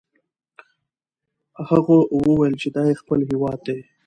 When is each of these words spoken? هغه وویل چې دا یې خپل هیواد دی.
هغه 1.69 1.97
وویل 2.27 2.53
چې 2.61 2.67
دا 2.75 2.83
یې 2.89 2.99
خپل 3.01 3.19
هیواد 3.29 3.59
دی. 3.67 3.79